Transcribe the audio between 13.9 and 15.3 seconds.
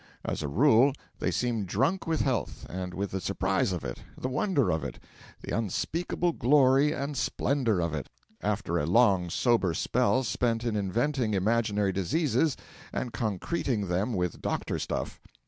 with doctor stuff.